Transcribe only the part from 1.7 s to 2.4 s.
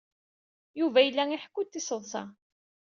tiseḍsa.